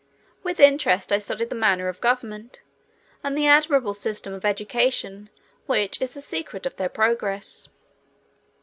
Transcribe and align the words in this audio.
With 0.41 0.59
interest 0.59 1.11
I 1.11 1.19
studied 1.19 1.49
the 1.49 1.55
manner 1.55 1.87
of 1.87 2.01
government, 2.01 2.63
and 3.23 3.37
the 3.37 3.45
admirable 3.45 3.93
system 3.93 4.33
of 4.33 4.43
education 4.43 5.29
which 5.67 6.01
is 6.01 6.15
the 6.15 6.21
secret 6.21 6.65
of 6.65 6.75
their 6.77 6.89
progress. 6.89 7.69